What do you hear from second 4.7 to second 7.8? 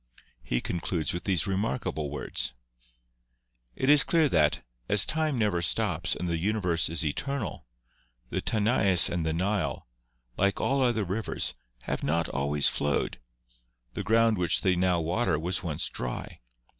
as time never stops and the uni verse is eternal,